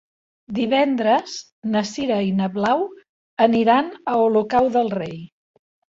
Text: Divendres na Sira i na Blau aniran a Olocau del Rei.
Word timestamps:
Divendres 0.59 1.35
na 1.75 1.83
Sira 1.89 2.17
i 2.27 2.31
na 2.39 2.47
Blau 2.55 2.81
aniran 3.47 3.93
a 4.15 4.17
Olocau 4.23 4.71
del 4.79 4.91
Rei. 4.99 5.17